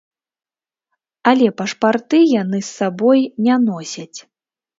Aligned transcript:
Але 1.31 1.47
пашпарты 1.61 2.23
яны 2.41 2.63
з 2.69 2.71
сабой 2.79 3.19
не 3.45 3.55
носяць. 3.69 4.19